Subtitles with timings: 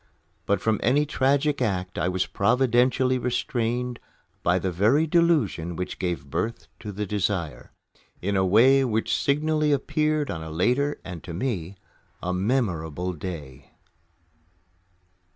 [0.47, 3.99] But from any tragic act I was providentially restrained
[4.41, 7.69] by the very delusion which gave birth to the desire
[8.19, 11.75] in a way which signally appeared on a later and, to me,
[12.19, 13.73] a memorable day.